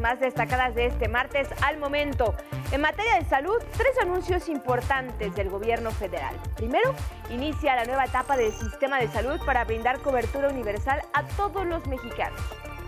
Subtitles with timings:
[0.00, 2.34] más destacadas de este martes al momento.
[2.72, 6.34] En materia de salud, tres anuncios importantes del gobierno federal.
[6.56, 6.94] Primero,
[7.30, 11.86] inicia la nueva etapa del sistema de salud para brindar cobertura universal a todos los
[11.86, 12.40] mexicanos.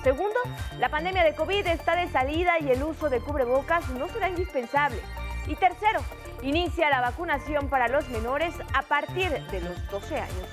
[0.02, 0.38] Segundo,
[0.79, 5.01] la pandemia de COVID está de salida y el uso de cubrebocas no será indispensable.
[5.48, 6.01] Y tercero,
[6.43, 10.48] inicia la vacunación para los menores a partir de los 12 años.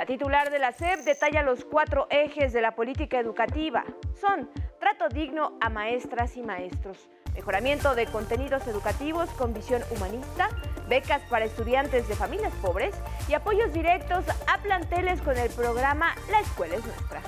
[0.00, 3.84] La titular de la SEP detalla los cuatro ejes de la política educativa.
[4.18, 10.48] Son trato digno a maestras y maestros, mejoramiento de contenidos educativos con visión humanista,
[10.88, 12.94] becas para estudiantes de familias pobres
[13.28, 17.20] y apoyos directos a planteles con el programa La Escuela es Nuestra.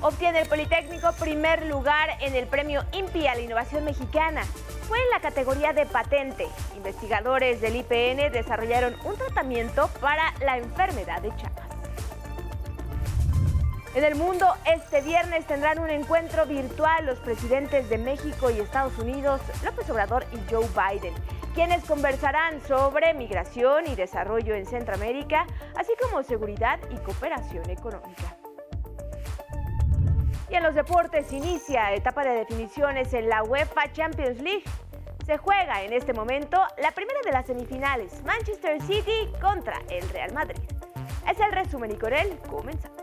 [0.00, 4.42] Obtiene el Politécnico primer lugar en el premio INPI a la innovación mexicana.
[4.92, 6.46] Fue en la categoría de patente.
[6.76, 11.66] Investigadores del IPN desarrollaron un tratamiento para la enfermedad de Chagas.
[13.94, 18.98] En el mundo, este viernes tendrán un encuentro virtual los presidentes de México y Estados
[18.98, 21.14] Unidos, López Obrador y Joe Biden,
[21.54, 28.41] quienes conversarán sobre migración y desarrollo en Centroamérica, así como seguridad y cooperación económica.
[30.52, 34.64] Y en los deportes inicia etapa de definiciones en la UEFA Champions League.
[35.24, 40.34] Se juega en este momento la primera de las semifinales, Manchester City contra el Real
[40.34, 40.60] Madrid.
[41.26, 43.02] Es el resumen y con él comenzamos.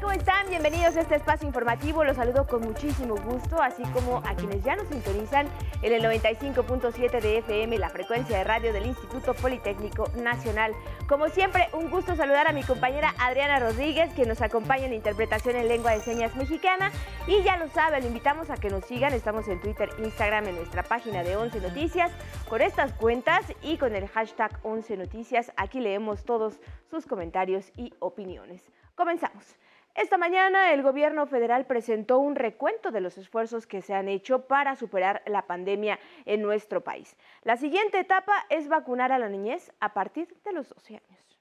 [0.00, 0.48] ¿cómo están?
[0.48, 2.04] Bienvenidos a este espacio informativo.
[2.04, 5.46] Los saludo con muchísimo gusto, así como a quienes ya nos sintonizan
[5.82, 10.74] en el 95.7 de FM, la frecuencia de radio del Instituto Politécnico Nacional.
[11.08, 15.56] Como siempre, un gusto saludar a mi compañera Adriana Rodríguez, que nos acompaña en interpretación
[15.56, 16.92] en lengua de señas mexicana.
[17.26, 19.14] Y ya lo sabe, le invitamos a que nos sigan.
[19.14, 22.12] Estamos en Twitter, Instagram, en nuestra página de 11 Noticias,
[22.48, 25.52] con estas cuentas y con el hashtag 11 Noticias.
[25.56, 26.60] Aquí leemos todos
[26.90, 28.62] sus comentarios y opiniones.
[28.94, 29.56] Comenzamos.
[30.00, 34.46] Esta mañana el gobierno federal presentó un recuento de los esfuerzos que se han hecho
[34.46, 37.18] para superar la pandemia en nuestro país.
[37.42, 41.38] La siguiente etapa es vacunar a la niñez a partir de los 12 años.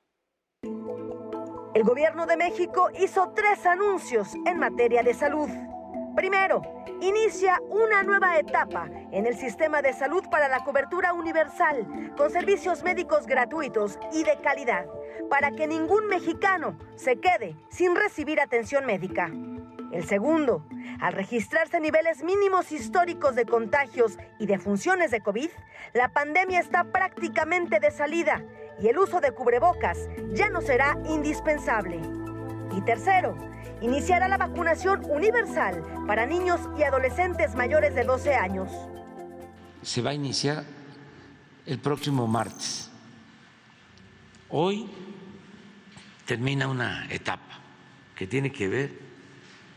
[1.74, 5.48] El gobierno de México hizo tres anuncios en materia de salud.
[6.19, 6.62] Primero,
[7.00, 12.84] inicia una nueva etapa en el sistema de salud para la cobertura universal, con servicios
[12.84, 14.85] médicos gratuitos y de calidad,
[15.30, 19.31] para que ningún mexicano se quede sin recibir atención médica.
[19.94, 20.66] El segundo,
[21.00, 25.50] al registrarse niveles mínimos históricos de contagios y de funciones de COVID,
[25.94, 28.44] la pandemia está prácticamente de salida
[28.81, 32.01] y el uso de cubrebocas ya no será indispensable.
[32.75, 33.38] Y tercero,
[33.81, 38.72] iniciará la vacunación universal para niños y adolescentes mayores de 12 años.
[39.81, 40.63] Se va a iniciar
[41.66, 42.90] el próximo martes.
[44.50, 44.90] Hoy
[46.25, 47.59] termina una etapa
[48.16, 48.91] que tiene que ver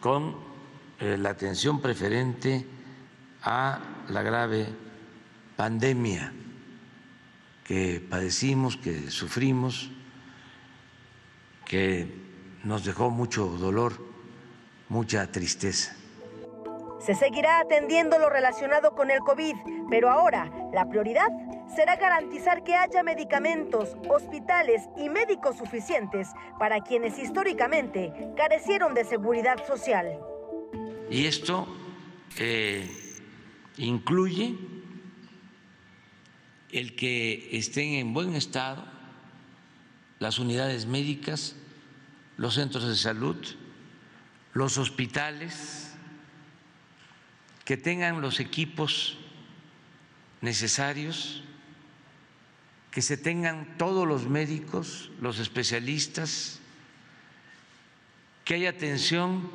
[0.01, 0.37] con
[0.99, 2.67] eh, la atención preferente
[3.43, 4.67] a la grave
[5.57, 6.33] pandemia
[7.65, 9.91] que padecimos, que sufrimos,
[11.65, 12.22] que
[12.65, 13.95] nos dejó mucho dolor,
[14.89, 15.97] mucha tristeza.
[17.05, 19.57] Se seguirá atendiendo lo relacionado con el COVID,
[19.91, 21.27] pero ahora la prioridad
[21.75, 26.29] será garantizar que haya medicamentos, hospitales y médicos suficientes
[26.59, 30.19] para quienes históricamente carecieron de seguridad social.
[31.11, 31.67] Y esto
[32.39, 32.89] eh,
[33.79, 34.57] incluye
[36.71, 38.85] el que estén en buen estado
[40.21, 41.57] las unidades médicas,
[42.37, 43.37] los centros de salud,
[44.55, 45.93] los hospitales,
[47.65, 49.19] que tengan los equipos
[50.41, 51.43] necesarios,
[52.91, 56.61] que se tengan todos los médicos, los especialistas,
[58.45, 59.51] que haya atención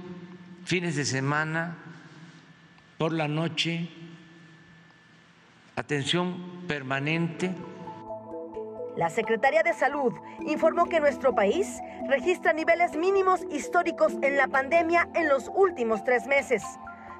[0.65, 1.77] fines de semana,
[2.97, 3.89] por la noche,
[5.75, 7.55] atención permanente
[8.97, 15.07] la Secretaría de Salud informó que nuestro país registra niveles mínimos históricos en la pandemia
[15.13, 16.63] en los últimos tres meses.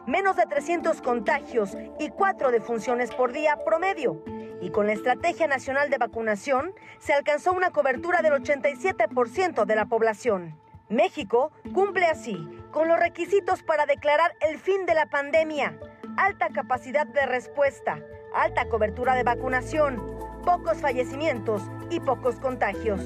[0.08, 4.24] Menos de 300 contagios y cuatro defunciones por día promedio.
[4.60, 9.86] Y con la Estrategia Nacional de Vacunación se alcanzó una cobertura del 87% de la
[9.86, 10.60] población.
[10.90, 12.38] México cumple así
[12.72, 15.78] con los requisitos para declarar el fin de la pandemia.
[16.18, 18.00] Alta capacidad de respuesta,
[18.34, 21.62] alta cobertura de vacunación, pocos fallecimientos
[21.92, 23.02] y pocos contagios.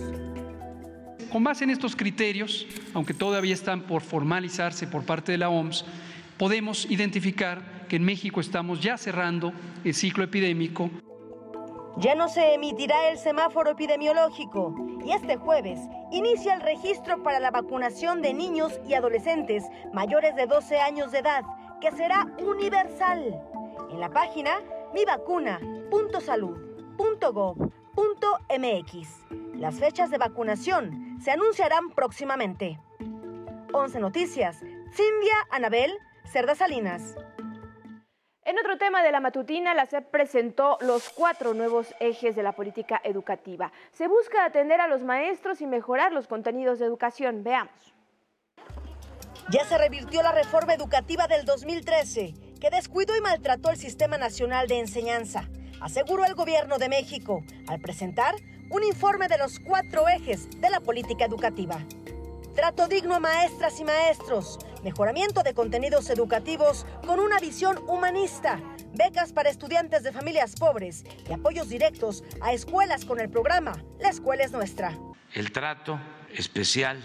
[1.32, 5.84] Con base en estos criterios, aunque todavía están por formalizarse por parte de la OMS,
[6.38, 9.54] podemos identificar que en México estamos ya cerrando
[9.84, 10.92] el ciclo epidémico.
[11.98, 15.80] Ya no se emitirá el semáforo epidemiológico y este jueves
[16.12, 19.64] inicia el registro para la vacunación de niños y adolescentes
[19.94, 21.44] mayores de 12 años de edad,
[21.82, 23.42] que será universal.
[23.90, 24.60] En la página
[27.02, 29.60] mivacuna.salud.gov.mx.
[29.60, 32.80] Las fechas de vacunación se anunciarán próximamente.
[33.74, 35.98] 11 Noticias, Cindia Anabel
[36.32, 37.16] Cerda Salinas.
[38.44, 42.54] En otro tema de la matutina, la SEP presentó los cuatro nuevos ejes de la
[42.54, 43.72] política educativa.
[43.92, 47.44] Se busca atender a los maestros y mejorar los contenidos de educación.
[47.44, 47.94] Veamos.
[49.52, 54.68] Ya se revirtió la reforma educativa del 2013, que descuidó y maltrató el Sistema Nacional
[54.68, 55.48] de Enseñanza,
[55.82, 58.36] aseguró el Gobierno de México al presentar
[58.70, 61.80] un informe de los cuatro ejes de la política educativa.
[62.56, 68.60] Trato digno a maestras y maestros, mejoramiento de contenidos educativos con una visión humanista,
[68.94, 74.10] becas para estudiantes de familias pobres y apoyos directos a escuelas con el programa La
[74.10, 74.98] Escuela es Nuestra.
[75.34, 76.00] El trato
[76.34, 77.02] especial,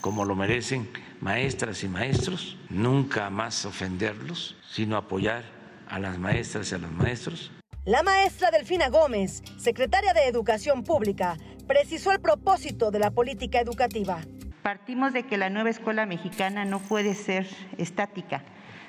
[0.00, 0.88] como lo merecen
[1.20, 5.44] maestras y maestros, nunca más ofenderlos, sino apoyar
[5.88, 7.50] a las maestras y a los maestros.
[7.86, 11.36] La maestra Delfina Gómez, secretaria de Educación Pública,
[11.66, 14.22] precisó el propósito de la política educativa.
[14.62, 17.46] Partimos de que la nueva escuela mexicana no puede ser
[17.76, 18.42] estática.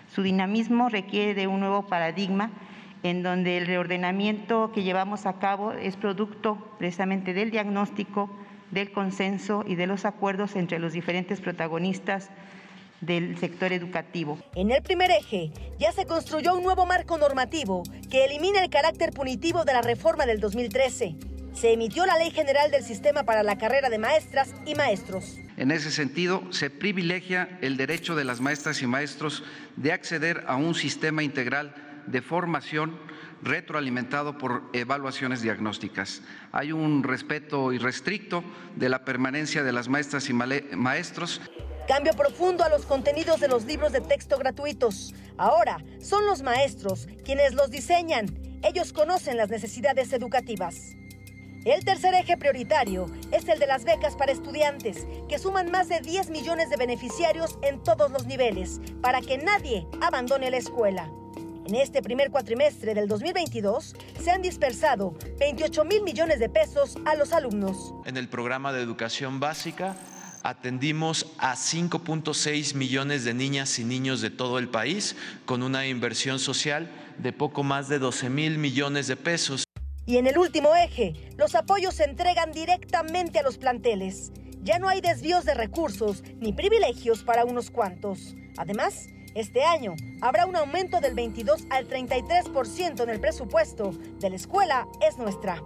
[0.08, 2.52] Su dinamismo requiere de un nuevo paradigma
[3.04, 8.30] en donde el reordenamiento que llevamos a cabo es producto precisamente del diagnóstico,
[8.72, 12.30] del consenso y de los acuerdos entre los diferentes protagonistas
[13.02, 14.40] del sector educativo.
[14.56, 19.12] En el primer eje ya se construyó un nuevo marco normativo que elimina el carácter
[19.12, 21.16] punitivo de la reforma del 2013.
[21.54, 25.38] Se emitió la Ley General del Sistema para la Carrera de Maestras y Maestros.
[25.58, 29.44] En ese sentido, se privilegia el derecho de las maestras y maestros
[29.78, 31.74] de acceder a un sistema integral
[32.08, 33.00] de formación
[33.42, 36.24] retroalimentado por evaluaciones diagnósticas.
[36.52, 38.44] Hay un respeto irrestricto
[38.76, 41.42] de la permanencia de las maestras y maestros.
[41.88, 45.14] Cambio profundo a los contenidos de los libros de texto gratuitos.
[45.38, 48.26] Ahora son los maestros quienes los diseñan.
[48.64, 50.96] Ellos conocen las necesidades educativas.
[51.64, 56.00] El tercer eje prioritario es el de las becas para estudiantes, que suman más de
[56.00, 61.12] 10 millones de beneficiarios en todos los niveles, para que nadie abandone la escuela.
[61.68, 67.16] En este primer cuatrimestre del 2022 se han dispersado 28 mil millones de pesos a
[67.16, 67.94] los alumnos.
[68.06, 69.96] En el programa de educación básica
[70.46, 75.16] atendimos a 5.6 millones de niñas y niños de todo el país
[75.46, 76.88] con una inversión social
[77.18, 79.64] de poco más de 12 mil millones de pesos.
[80.06, 84.32] Y en el último eje, los apoyos se entregan directamente a los planteles.
[84.62, 88.36] Ya no hay desvíos de recursos ni privilegios para unos cuantos.
[88.58, 94.36] Además, este año habrá un aumento del 22 al 33% en el presupuesto de la
[94.36, 95.64] escuela es nuestra.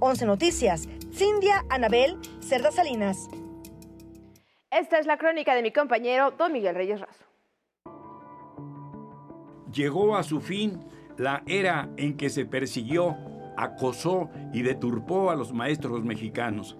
[0.00, 3.28] 11 Noticias, Cindia Anabel Cerda Salinas.
[4.74, 7.24] Esta es la crónica de mi compañero Don Miguel Reyes Razo.
[9.72, 10.80] Llegó a su fin
[11.16, 13.16] la era en que se persiguió
[13.56, 16.76] acosó y deturpó a los maestros mexicanos.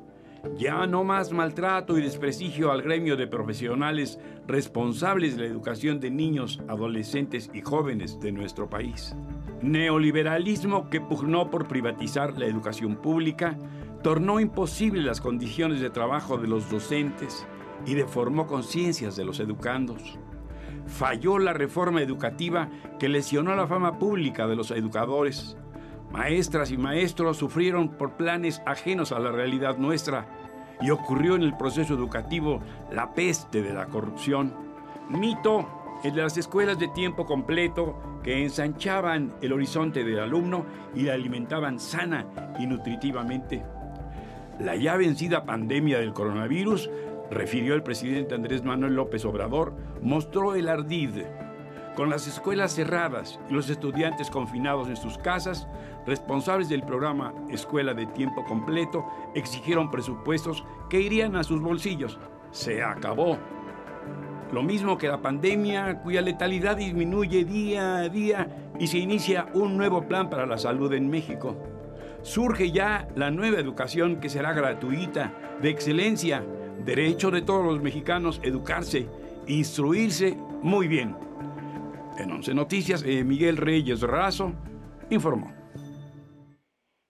[0.56, 6.10] Ya no más maltrato y desprestigio al gremio de profesionales responsables de la educación de
[6.10, 9.14] niños, adolescentes y jóvenes de nuestro país.
[9.62, 13.56] Neoliberalismo que pugnó por privatizar la educación pública,
[14.02, 17.46] tornó imposible las condiciones de trabajo de los docentes
[17.86, 20.18] y deformó conciencias de los educandos.
[20.86, 25.56] Falló la reforma educativa que lesionó la fama pública de los educadores
[26.14, 30.28] Maestras y maestros sufrieron por planes ajenos a la realidad nuestra
[30.80, 32.60] y ocurrió en el proceso educativo
[32.92, 34.54] la peste de la corrupción.
[35.08, 35.66] Mito
[36.04, 40.64] el de las escuelas de tiempo completo que ensanchaban el horizonte del alumno
[40.94, 42.26] y le alimentaban sana
[42.60, 43.64] y nutritivamente.
[44.60, 46.90] La ya vencida pandemia del coronavirus,
[47.30, 51.22] refirió el presidente Andrés Manuel López Obrador, mostró el ardid
[51.94, 55.68] con las escuelas cerradas y los estudiantes confinados en sus casas,
[56.06, 59.04] responsables del programa Escuela de Tiempo Completo
[59.34, 62.18] exigieron presupuestos que irían a sus bolsillos.
[62.50, 63.38] Se acabó.
[64.52, 69.76] Lo mismo que la pandemia, cuya letalidad disminuye día a día y se inicia un
[69.76, 71.56] nuevo plan para la salud en México.
[72.22, 76.44] Surge ya la nueva educación que será gratuita, de excelencia,
[76.84, 79.06] derecho de todos los mexicanos educarse,
[79.46, 81.16] instruirse muy bien.
[82.18, 84.52] En 11 Noticias, eh, Miguel Reyes Razo
[85.10, 85.52] informó.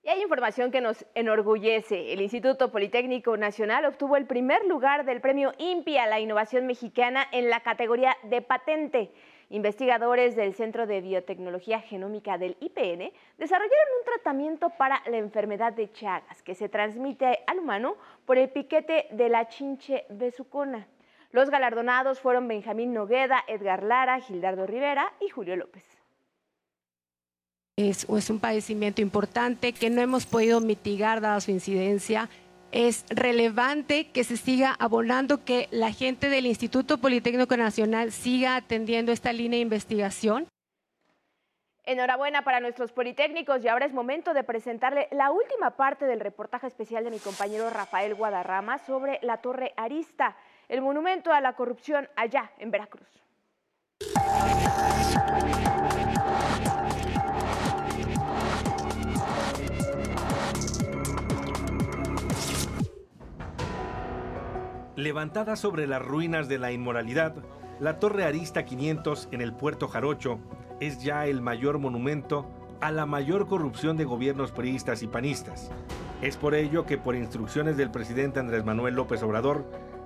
[0.02, 2.12] Y hay información que nos enorgullece.
[2.12, 7.26] El Instituto Politécnico Nacional obtuvo el primer lugar del premio INPI a la innovación mexicana
[7.32, 9.12] en la categoría de patente.
[9.50, 15.92] Investigadores del Centro de Biotecnología Genómica del IPN desarrollaron un tratamiento para la enfermedad de
[15.92, 20.86] Chagas que se transmite al humano por el piquete de la chinche besucona.
[21.30, 25.84] Los galardonados fueron Benjamín Nogueda, Edgar Lara, Gildardo Rivera y Julio López.
[27.76, 32.28] Es, es, un padecimiento importante que no hemos podido mitigar dada su incidencia
[32.74, 39.12] es relevante que se siga abonando, que la gente del Instituto Politécnico Nacional siga atendiendo
[39.12, 40.48] esta línea de investigación.
[41.84, 46.66] Enhorabuena para nuestros politécnicos y ahora es momento de presentarle la última parte del reportaje
[46.66, 50.36] especial de mi compañero Rafael Guadarrama sobre la Torre Arista,
[50.68, 53.06] el monumento a la corrupción allá en Veracruz.
[64.96, 67.34] Levantada sobre las ruinas de la inmoralidad,
[67.80, 70.38] la Torre Arista 500 en el puerto Jarocho
[70.78, 72.46] es ya el mayor monumento
[72.80, 75.72] a la mayor corrupción de gobiernos priistas y panistas.
[76.22, 79.64] Es por ello que por instrucciones del presidente Andrés Manuel López Obrador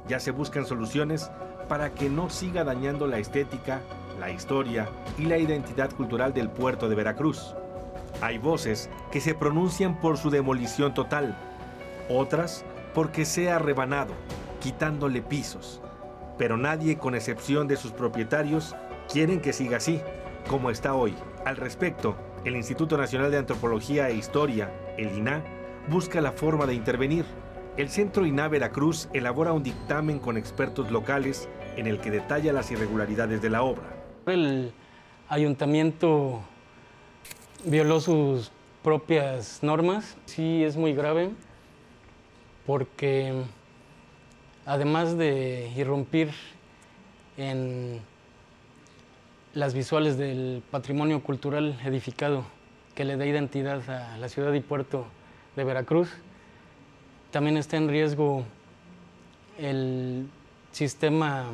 [0.09, 1.31] ya se buscan soluciones
[1.69, 3.83] para que no siga dañando la estética,
[4.19, 7.55] la historia y la identidad cultural del puerto de Veracruz.
[8.23, 11.37] Hay voces que se pronuncian por su demolición total,
[12.09, 12.65] otras
[12.95, 14.15] porque sea rebanado,
[14.61, 15.81] quitándole pisos.
[16.37, 18.77] Pero nadie, con excepción de sus propietarios,
[19.13, 20.01] quieren que siga así,
[20.49, 21.15] como está hoy.
[21.45, 25.43] Al respecto, el Instituto Nacional de Antropología e Historia, el INA,
[25.89, 27.25] busca la forma de intervenir.
[27.77, 32.71] El Centro INA Veracruz elabora un dictamen con expertos locales en el que detalla las
[32.71, 33.85] irregularidades de la obra.
[34.27, 34.73] El
[35.29, 36.41] ayuntamiento
[37.65, 38.51] violó sus
[38.83, 40.17] propias normas.
[40.27, 41.31] Sí, es muy grave
[42.67, 43.33] porque
[44.69, 46.31] además de irrumpir
[47.39, 48.01] en
[49.55, 52.45] las visuales del patrimonio cultural edificado
[52.95, 55.07] que le da identidad a la ciudad y puerto
[55.57, 56.11] de Veracruz,
[57.31, 58.45] también está en riesgo
[59.59, 60.29] el
[60.73, 61.47] sistema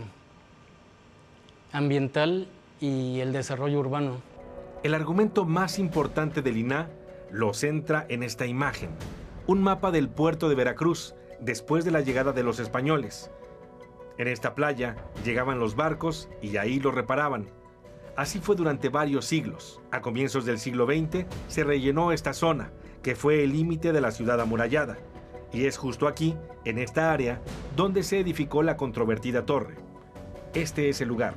[1.71, 2.49] ambiental
[2.81, 4.17] y el desarrollo urbano.
[4.83, 6.89] El argumento más importante del INA
[7.31, 8.91] lo centra en esta imagen,
[9.47, 13.31] un mapa del puerto de Veracruz después de la llegada de los españoles.
[14.17, 17.51] En esta playa llegaban los barcos y ahí los reparaban.
[18.17, 19.81] Así fue durante varios siglos.
[19.91, 22.71] A comienzos del siglo XX se rellenó esta zona,
[23.03, 24.97] que fue el límite de la ciudad amurallada.
[25.53, 27.41] Y es justo aquí, en esta área,
[27.77, 29.75] donde se edificó la controvertida torre.
[30.55, 31.35] Este es el lugar.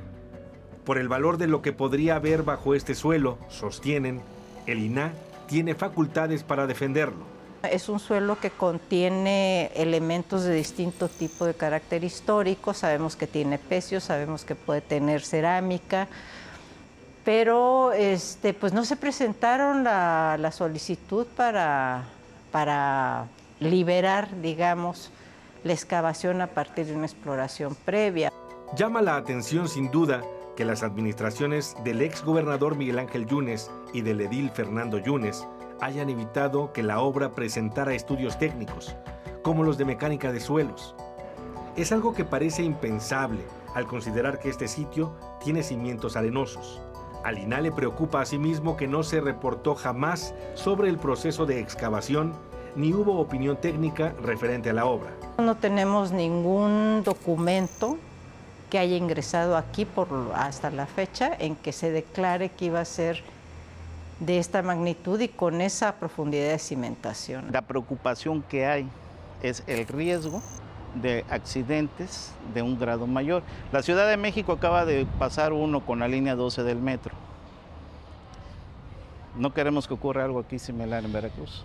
[0.84, 4.22] Por el valor de lo que podría haber bajo este suelo, sostienen,
[4.66, 5.12] el INA
[5.46, 12.04] tiene facultades para defenderlo es un suelo que contiene elementos de distinto tipo de carácter
[12.04, 16.08] histórico, sabemos que tiene pecios, sabemos que puede tener cerámica,
[17.24, 22.04] pero este, pues no se presentaron la, solicitud para,
[22.52, 23.26] para
[23.60, 25.10] liberar, digamos,
[25.64, 28.32] la excavación a partir de una exploración previa.
[28.76, 30.22] Llama la atención sin duda
[30.56, 35.46] que las administraciones del ex gobernador Miguel Ángel Yunes y del edil Fernando Yunes
[35.80, 38.94] hayan evitado que la obra presentara estudios técnicos,
[39.42, 40.94] como los de mecánica de suelos.
[41.76, 43.40] Es algo que parece impensable
[43.74, 46.80] al considerar que este sitio tiene cimientos arenosos.
[47.24, 52.32] Al INA le preocupa asimismo que no se reportó jamás sobre el proceso de excavación
[52.76, 55.10] ni hubo opinión técnica referente a la obra.
[55.38, 57.98] No tenemos ningún documento
[58.70, 62.84] que haya ingresado aquí por, hasta la fecha en que se declare que iba a
[62.84, 63.22] ser
[64.20, 67.46] de esta magnitud y con esa profundidad de cimentación.
[67.52, 68.88] La preocupación que hay
[69.42, 70.42] es el riesgo
[70.94, 73.42] de accidentes de un grado mayor.
[73.72, 77.14] La Ciudad de México acaba de pasar uno con la línea 12 del metro.
[79.36, 81.64] No queremos que ocurra algo aquí similar en Veracruz.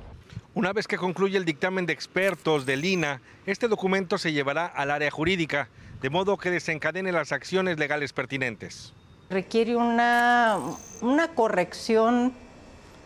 [0.54, 4.92] Una vez que concluye el dictamen de expertos del INA, este documento se llevará al
[4.92, 5.70] área jurídica,
[6.00, 8.94] de modo que desencadene las acciones legales pertinentes.
[9.32, 10.60] Requiere una,
[11.02, 12.34] una corrección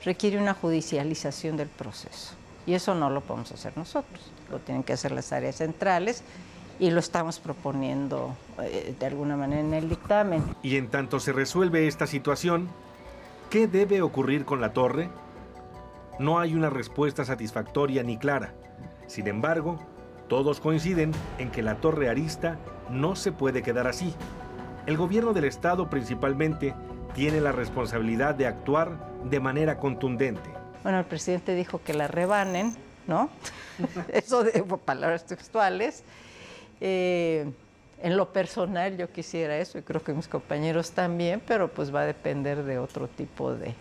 [0.04, 2.34] requiere una judicialización del proceso.
[2.66, 4.20] Y eso no lo podemos hacer nosotros,
[4.51, 6.24] lo tienen que hacer las áreas centrales
[6.80, 10.44] y lo estamos proponiendo eh, de alguna manera en el dictamen.
[10.63, 12.68] Y en tanto se resuelve esta situación,
[13.50, 15.10] ¿qué debe ocurrir con la torre?
[16.20, 18.54] No hay una respuesta satisfactoria ni clara.
[19.08, 19.80] Sin embargo,
[20.27, 22.58] todos coinciden en que la torre arista
[22.89, 24.13] no se puede quedar así.
[24.86, 26.74] El gobierno del estado principalmente
[27.18, 28.92] tiene la responsabilidad de actuar
[29.24, 30.52] de manera contundente.
[30.84, 32.76] Bueno, el presidente dijo que la rebanen,
[33.08, 33.32] ¿no?
[34.14, 36.04] Eso de palabras textuales.
[36.80, 37.52] Eh,
[38.04, 42.02] En lo personal yo quisiera eso y creo que mis compañeros también, pero pues va
[42.02, 43.74] a depender de otro tipo de,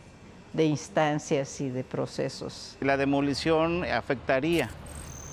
[0.55, 2.79] de instancias y de procesos.
[2.81, 4.71] La demolición afectaría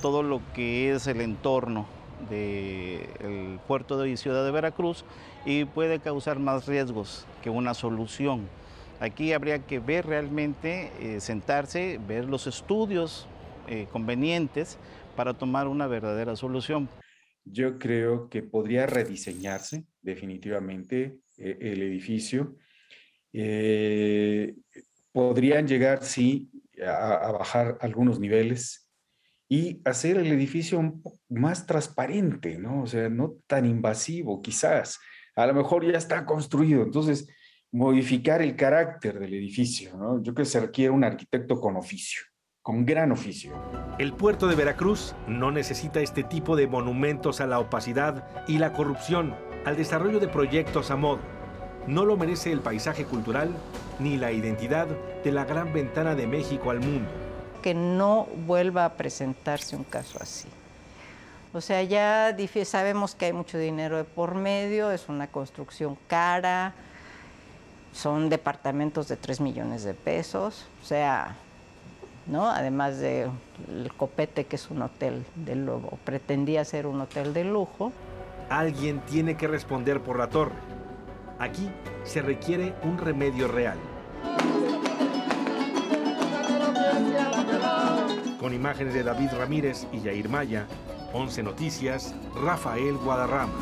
[0.01, 1.85] todo lo que es el entorno
[2.29, 5.05] del puerto de Ciudad de Veracruz
[5.45, 8.47] y puede causar más riesgos que una solución.
[8.99, 13.27] Aquí habría que ver realmente, eh, sentarse, ver los estudios
[13.67, 14.77] eh, convenientes
[15.15, 16.87] para tomar una verdadera solución.
[17.43, 22.55] Yo creo que podría rediseñarse definitivamente eh, el edificio.
[25.11, 26.49] podrían llegar, sí,
[26.81, 28.82] a bajar algunos niveles,
[29.49, 32.83] y hacer el edificio más transparente, ¿no?
[32.83, 34.99] O sea, no tan invasivo, quizás.
[35.35, 37.27] A lo mejor ya está construido, entonces
[37.71, 40.17] modificar el carácter del edificio, ¿no?
[40.23, 42.21] Yo creo que se requiere un arquitecto con oficio,
[42.61, 43.53] con gran oficio.
[43.99, 48.73] El puerto de Veracruz no necesita este tipo de monumentos a la opacidad y la
[48.73, 49.35] corrupción,
[49.65, 51.19] al desarrollo de proyectos a modo.
[51.87, 53.49] No lo merece el paisaje cultural
[53.99, 54.87] ni la identidad
[55.23, 57.22] de la gran ventana de México al mundo
[57.63, 60.47] que no vuelva a presentarse un caso así.
[61.53, 66.73] O sea, ya sabemos que hay mucho dinero de por medio, es una construcción cara,
[67.93, 71.35] son departamentos de 3 millones de pesos, o sea,
[72.25, 72.49] ¿no?
[72.49, 73.31] Además del
[73.97, 77.91] copete que es un hotel de lujo, pretendía ser un hotel de lujo.
[78.49, 80.55] Alguien tiene que responder por la torre.
[81.39, 81.69] Aquí
[82.03, 83.77] se requiere un remedio real.
[88.43, 90.67] Con imágenes de David Ramírez y Yair Maya,
[91.13, 92.13] 11 Noticias,
[92.43, 93.53] Rafael Guadarrama.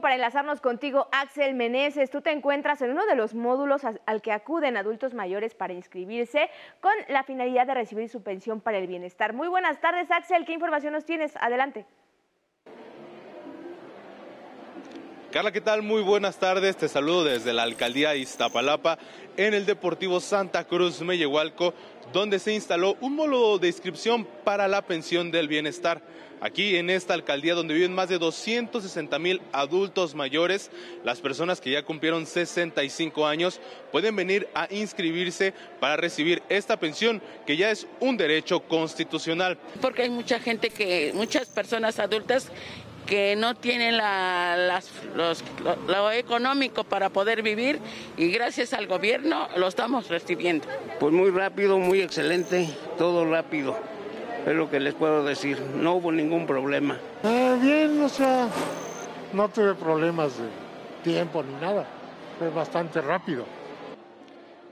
[0.00, 2.10] Para enlazarnos contigo, Axel Meneses.
[2.10, 6.48] Tú te encuentras en uno de los módulos al que acuden adultos mayores para inscribirse
[6.80, 9.34] con la finalidad de recibir su pensión para el bienestar.
[9.34, 10.46] Muy buenas tardes, Axel.
[10.46, 11.36] ¿Qué información nos tienes?
[11.36, 11.84] Adelante.
[15.30, 15.82] Carla, ¿qué tal?
[15.82, 16.78] Muy buenas tardes.
[16.78, 18.98] Te saludo desde la alcaldía Iztapalapa
[19.36, 21.74] en el Deportivo Santa Cruz Mellehualco,
[22.14, 26.00] donde se instaló un módulo de inscripción para la pensión del bienestar.
[26.40, 30.70] Aquí en esta alcaldía donde viven más de 260 mil adultos mayores,
[31.04, 37.20] las personas que ya cumplieron 65 años pueden venir a inscribirse para recibir esta pensión
[37.46, 39.58] que ya es un derecho constitucional.
[39.80, 42.48] Porque hay mucha gente que, muchas personas adultas
[43.06, 44.82] que no tienen la,
[45.88, 47.80] lo económico para poder vivir
[48.18, 50.66] y gracias al gobierno lo estamos recibiendo.
[51.00, 53.97] Pues muy rápido, muy excelente, todo rápido
[54.48, 55.60] es lo que les puedo decir.
[55.76, 56.98] No hubo ningún problema.
[57.22, 58.48] Eh, bien, o sea,
[59.32, 60.48] no tuve problemas de
[61.02, 61.86] tiempo ni nada.
[62.38, 63.44] Fue bastante rápido.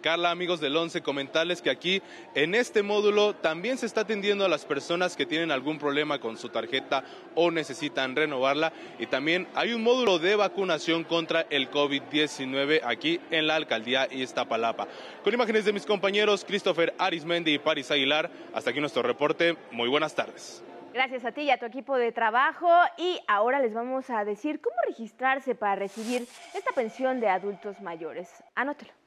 [0.06, 2.00] Carla, amigos del 11, comentarles que aquí
[2.36, 6.36] en este módulo también se está atendiendo a las personas que tienen algún problema con
[6.36, 7.02] su tarjeta
[7.34, 8.72] o necesitan renovarla.
[9.00, 14.86] Y también hay un módulo de vacunación contra el COVID-19 aquí en la alcaldía Iztapalapa.
[15.24, 19.56] Con imágenes de mis compañeros Christopher Arismendi y Paris Aguilar, hasta aquí nuestro reporte.
[19.72, 20.62] Muy buenas tardes.
[20.94, 22.70] Gracias a ti y a tu equipo de trabajo.
[22.96, 28.30] Y ahora les vamos a decir cómo registrarse para recibir esta pensión de adultos mayores.
[28.54, 29.05] Anótelo.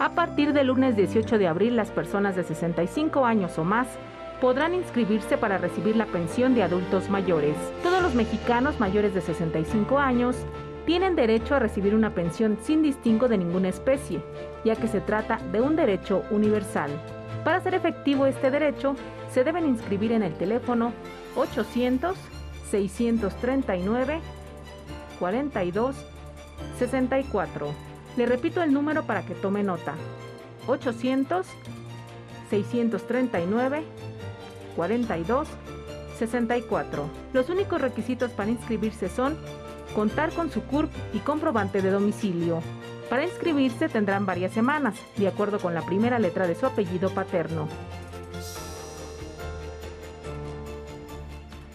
[0.00, 3.86] A partir del lunes 18 de abril, las personas de 65 años o más
[4.40, 7.54] podrán inscribirse para recibir la pensión de adultos mayores.
[7.82, 10.36] Todos los mexicanos mayores de 65 años
[10.86, 14.22] tienen derecho a recibir una pensión sin distingo de ninguna especie,
[14.64, 16.90] ya que se trata de un derecho universal.
[17.44, 18.96] Para hacer efectivo este derecho,
[19.30, 20.94] se deben inscribir en el teléfono
[21.36, 22.16] 800
[22.70, 24.20] 639
[25.18, 25.94] 42
[26.78, 27.89] 64
[28.20, 29.94] le repito el número para que tome nota.
[30.66, 31.46] 800
[32.50, 33.82] 639
[34.76, 35.48] 42
[36.18, 37.10] 64.
[37.32, 39.38] Los únicos requisitos para inscribirse son
[39.94, 42.60] contar con su CURP y comprobante de domicilio.
[43.08, 47.68] Para inscribirse tendrán varias semanas, de acuerdo con la primera letra de su apellido paterno.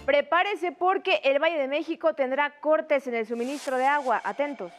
[0.05, 4.21] Prepárese porque el Valle de México tendrá cortes en el suministro de agua.
[4.23, 4.71] Atentos.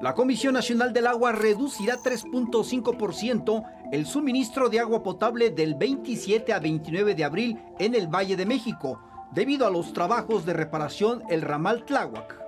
[0.00, 6.58] La Comisión Nacional del Agua reducirá 3.5% el suministro de agua potable del 27 a
[6.58, 9.00] 29 de abril en el Valle de México,
[9.32, 12.38] debido a los trabajos de reparación el ramal Tláhuac.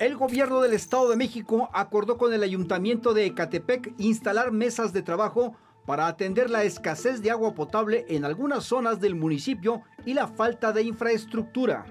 [0.00, 5.02] El gobierno del Estado de México acordó con el Ayuntamiento de Ecatepec instalar mesas de
[5.02, 5.54] trabajo
[5.86, 10.72] para atender la escasez de agua potable en algunas zonas del municipio y la falta
[10.72, 11.86] de infraestructura.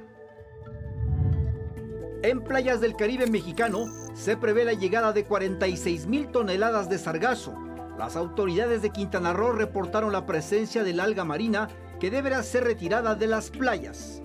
[2.23, 7.53] En playas del Caribe mexicano se prevé la llegada de 46 mil toneladas de sargazo.
[7.97, 11.67] Las autoridades de Quintana Roo reportaron la presencia del alga marina
[11.99, 14.21] que deberá ser retirada de las playas.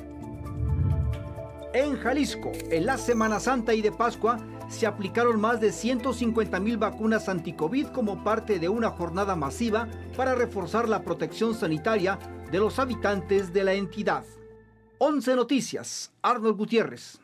[1.74, 6.78] En Jalisco, en la Semana Santa y de Pascua, se aplicaron más de 150 mil
[6.78, 12.16] vacunas anticovid como parte de una jornada masiva para reforzar la protección sanitaria
[12.52, 14.24] de los habitantes de la entidad.
[14.98, 17.18] 11 Noticias, Arnold Gutiérrez.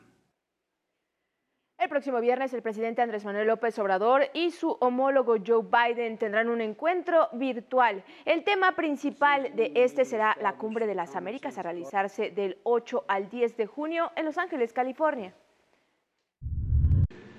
[1.76, 6.48] El próximo viernes el presidente Andrés Manuel López Obrador y su homólogo Joe Biden tendrán
[6.48, 8.04] un encuentro virtual.
[8.24, 13.04] El tema principal de este será la Cumbre de las Américas a realizarse del 8
[13.08, 15.34] al 10 de junio en Los Ángeles, California.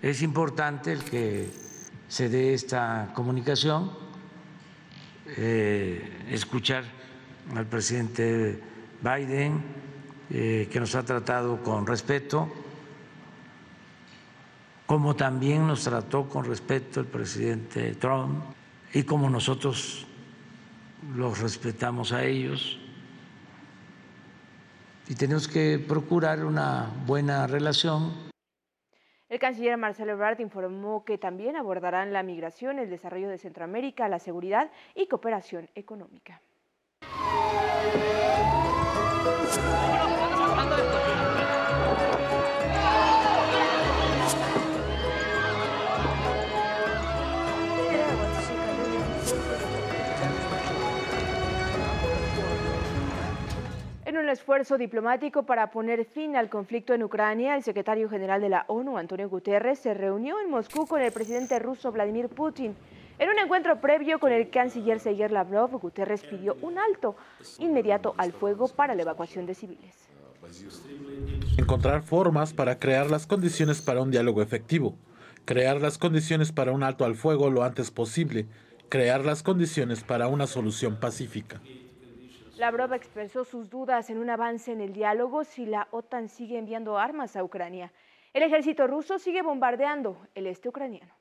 [0.01, 1.47] Es importante el que
[2.09, 3.89] se dé esta comunicación,
[5.37, 6.83] eh, escuchar
[7.55, 8.59] al presidente
[9.01, 9.63] Biden,
[10.29, 12.64] eh, que nos ha tratado con respeto
[14.85, 18.43] como también nos trató con respeto el presidente Trump
[18.93, 20.05] y como nosotros
[21.15, 22.79] los respetamos a ellos.
[25.07, 28.13] Y tenemos que procurar una buena relación.
[29.27, 34.19] El canciller Marcelo Ebrard informó que también abordarán la migración, el desarrollo de Centroamérica, la
[34.19, 36.41] seguridad y cooperación económica.
[54.25, 58.65] Un esfuerzo diplomático para poner fin al conflicto en Ucrania, el secretario general de la
[58.67, 62.75] ONU, Antonio Guterres, se reunió en Moscú con el presidente ruso Vladimir Putin.
[63.19, 67.15] En un encuentro previo con el canciller Sergei Lavrov, Guterres pidió un alto
[67.59, 69.93] inmediato al fuego para la evacuación de civiles.
[71.57, 74.95] Encontrar formas para crear las condiciones para un diálogo efectivo,
[75.45, 78.47] crear las condiciones para un alto al fuego lo antes posible,
[78.89, 81.61] crear las condiciones para una solución pacífica.
[82.57, 86.97] Lavrov expresó sus dudas en un avance en el diálogo si la OTAN sigue enviando
[86.97, 87.91] armas a Ucrania.
[88.33, 91.13] El ejército ruso sigue bombardeando el este ucraniano.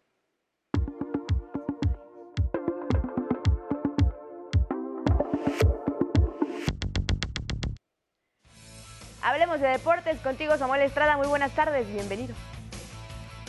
[9.21, 11.17] Hablemos de deportes contigo, Samuel Estrada.
[11.17, 12.35] Muy buenas tardes, bienvenido.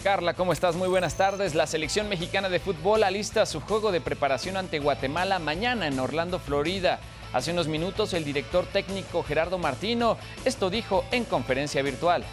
[0.03, 0.75] Carla, ¿cómo estás?
[0.75, 1.53] Muy buenas tardes.
[1.53, 6.39] La selección mexicana de fútbol alista su juego de preparación ante Guatemala mañana en Orlando,
[6.39, 6.99] Florida.
[7.35, 12.23] Hace unos minutos el director técnico Gerardo Martino esto dijo en conferencia virtual.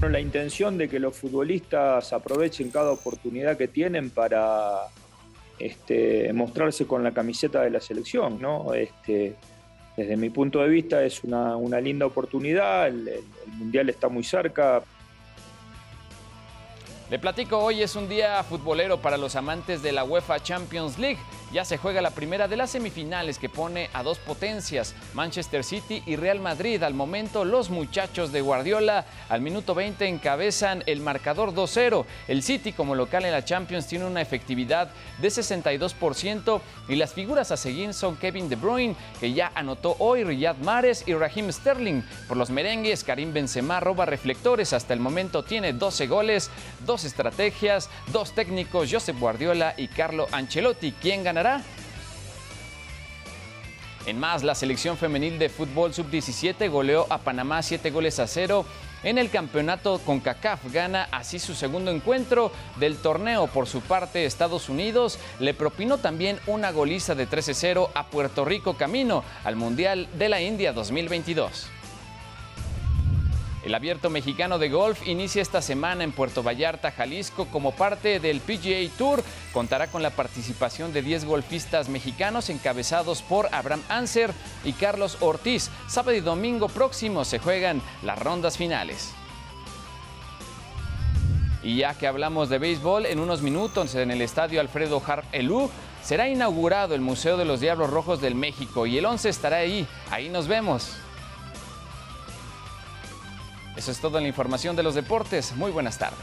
[0.00, 4.86] La intención de que los futbolistas aprovechen cada oportunidad que tienen para
[5.58, 8.72] este, mostrarse con la camiseta de la selección, ¿no?
[8.72, 9.36] Este,
[9.98, 14.82] desde mi punto de vista es una, linda oportunidad, el Mundial está muy cerca,
[17.10, 21.18] le platico, hoy es un día futbolero para los amantes de la UEFA Champions League.
[21.54, 26.02] Ya se juega la primera de las semifinales que pone a dos potencias, Manchester City
[26.04, 26.82] y Real Madrid.
[26.82, 32.06] Al momento, los muchachos de Guardiola al minuto 20 encabezan el marcador 2-0.
[32.26, 37.52] El City como local en la Champions tiene una efectividad de 62% y las figuras
[37.52, 42.02] a seguir son Kevin De Bruyne, que ya anotó hoy, Riyad Mahrez y Raheem Sterling.
[42.26, 44.72] Por los merengues, Karim Benzema roba reflectores.
[44.72, 46.50] Hasta el momento tiene 12 goles,
[46.84, 50.90] dos estrategias, dos técnicos, Josep Guardiola y Carlo Ancelotti.
[51.00, 51.43] ¿Quién ganará?
[54.06, 58.66] En más, la selección femenil de fútbol sub-17 goleó a Panamá 7 goles a 0
[59.02, 60.72] en el campeonato con CACAF.
[60.72, 63.46] Gana así su segundo encuentro del torneo.
[63.46, 68.74] Por su parte, Estados Unidos le propinó también una goliza de 13-0 a Puerto Rico
[68.74, 71.73] camino al Mundial de la India 2022.
[73.64, 78.40] El abierto mexicano de golf inicia esta semana en Puerto Vallarta, Jalisco, como parte del
[78.40, 79.24] PGA Tour.
[79.54, 85.70] Contará con la participación de 10 golfistas mexicanos encabezados por Abraham Anser y Carlos Ortiz.
[85.88, 89.14] Sábado y domingo próximo se juegan las rondas finales.
[91.62, 95.70] Y ya que hablamos de béisbol, en unos minutos en el estadio Alfredo Harp Elú
[96.02, 99.86] será inaugurado el Museo de los Diablos Rojos del México y el 11 estará ahí.
[100.10, 100.98] Ahí nos vemos.
[103.76, 105.54] Eso es todo en la información de los deportes.
[105.56, 106.18] Muy buenas tardes.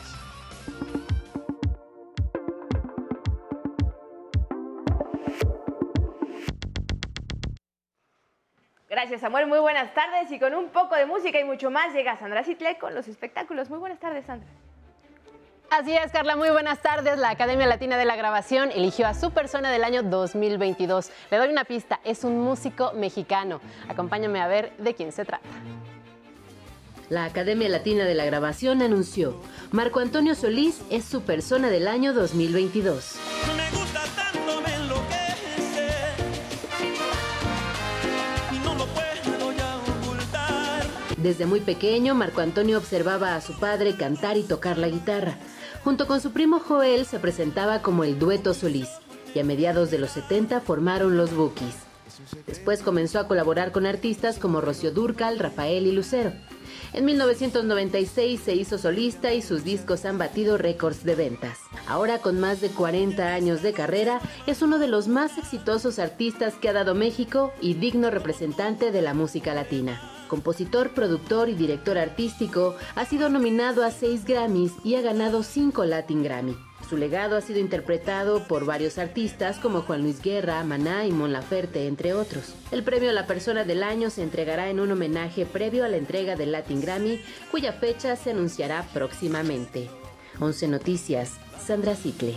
[8.89, 12.17] Gracias Samuel, muy buenas tardes y con un poco de música y mucho más llega
[12.17, 13.69] Sandra Citle con los espectáculos.
[13.69, 14.47] Muy buenas tardes Sandra.
[15.71, 17.17] Así es, Carla, muy buenas tardes.
[17.17, 21.09] La Academia Latina de la Grabación eligió a su persona del año 2022.
[21.31, 23.61] Le doy una pista, es un músico mexicano.
[23.87, 25.47] Acompáñame a ver de quién se trata.
[27.11, 29.35] La Academia Latina de la Grabación anunció,
[29.71, 33.15] Marco Antonio Solís es su persona del año 2022.
[41.17, 45.35] Desde muy pequeño, Marco Antonio observaba a su padre cantar y tocar la guitarra.
[45.83, 48.87] Junto con su primo Joel se presentaba como el dueto Solís
[49.35, 51.75] y a mediados de los 70 formaron los Bookies.
[52.47, 56.31] Después comenzó a colaborar con artistas como Rocío Durcal, Rafael y Lucero.
[56.93, 61.59] En 1996 se hizo solista y sus discos han batido récords de ventas.
[61.87, 66.55] Ahora con más de 40 años de carrera, es uno de los más exitosos artistas
[66.55, 70.01] que ha dado México y digno representante de la música latina.
[70.27, 75.85] Compositor, productor y director artístico, ha sido nominado a seis Grammys y ha ganado cinco
[75.85, 76.70] Latin Grammy.
[76.91, 81.31] Su legado ha sido interpretado por varios artistas como Juan Luis Guerra, Maná y Mon
[81.31, 82.53] Laferte, entre otros.
[82.69, 85.95] El premio a la persona del año se entregará en un homenaje previo a la
[85.95, 89.89] entrega del Latin Grammy, cuya fecha se anunciará próximamente.
[90.41, 92.35] 11 Noticias, Sandra Cicle.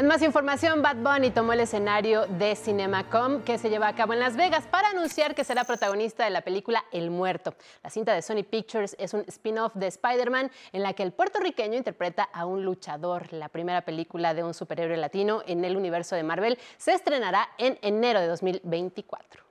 [0.00, 4.14] En más información, Bad Bunny tomó el escenario de CinemaCom que se lleva a cabo
[4.14, 7.54] en Las Vegas para anunciar que será protagonista de la película El Muerto.
[7.84, 11.76] La cinta de Sony Pictures es un spin-off de Spider-Man en la que el puertorriqueño
[11.76, 13.30] interpreta a un luchador.
[13.30, 17.78] La primera película de un superhéroe latino en el universo de Marvel se estrenará en
[17.82, 19.49] enero de 2024.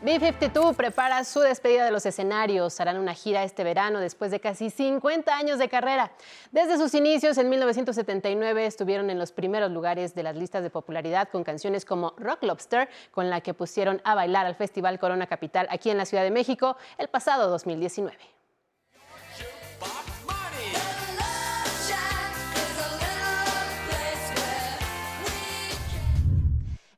[0.00, 2.78] B-52 prepara su despedida de los escenarios.
[2.78, 6.12] Harán una gira este verano después de casi 50 años de carrera.
[6.52, 11.28] Desde sus inicios en 1979 estuvieron en los primeros lugares de las listas de popularidad
[11.30, 15.66] con canciones como Rock Lobster, con la que pusieron a bailar al Festival Corona Capital
[15.68, 18.37] aquí en la Ciudad de México el pasado 2019.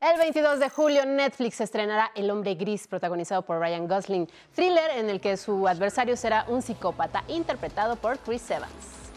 [0.01, 5.11] El 22 de julio Netflix estrenará El hombre gris, protagonizado por Ryan Gosling, thriller en
[5.11, 9.11] el que su adversario será un psicópata interpretado por Chris Evans.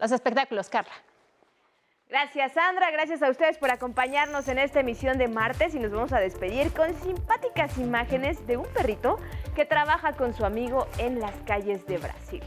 [0.00, 0.94] Los espectáculos, Carla.
[2.08, 6.14] Gracias Sandra, gracias a ustedes por acompañarnos en esta emisión de martes y nos vamos
[6.14, 9.18] a despedir con simpáticas imágenes de un perrito
[9.54, 12.42] que trabaja con su amigo en las calles de Brasil.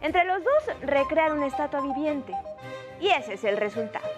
[0.00, 2.32] Entre los dos recrean una estatua viviente
[2.98, 4.08] y ese es el resultado.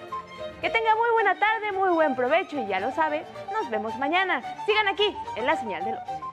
[0.67, 4.43] Que tenga muy buena tarde, muy buen provecho y ya lo sabe, nos vemos mañana.
[4.67, 6.26] Sigan aquí en la señal de los.